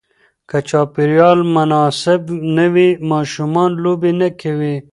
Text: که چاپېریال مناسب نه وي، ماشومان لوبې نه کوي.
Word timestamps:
که 0.49 0.57
چاپېریال 0.69 1.39
مناسب 1.55 2.21
نه 2.55 2.65
وي، 2.73 2.89
ماشومان 3.11 3.69
لوبې 3.83 4.11
نه 4.21 4.29
کوي. 4.41 4.75